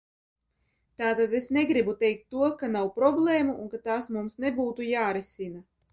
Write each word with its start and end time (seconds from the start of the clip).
Tātad 1.01 1.35
es 1.39 1.49
negribu 1.57 1.93
teikt 1.99 2.25
to, 2.35 2.49
ka 2.63 2.69
nav 2.77 2.89
problēmu 2.97 3.55
un 3.65 3.69
ka 3.75 3.81
tās 3.89 4.11
mums 4.17 4.41
nebūtu 4.47 4.89
jārisina. 4.89 5.63